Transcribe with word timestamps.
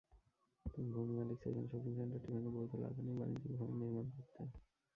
ভূমি 0.91 1.13
মালিক 1.17 1.37
চাইছেন 1.41 1.65
শপিং 1.71 1.91
সেন্টারটি 1.97 2.27
ভেঙে 2.33 2.51
বহুতল 2.55 2.81
আধুনিক 2.89 3.15
বাণিজ্যিক 3.19 3.51
ভবন 3.53 3.75
নির্মাণ 3.81 4.05
করতে। 4.13 4.41